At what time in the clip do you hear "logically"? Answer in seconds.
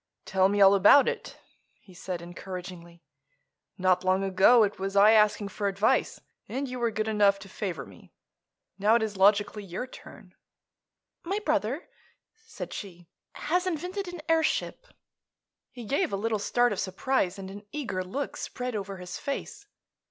9.15-9.63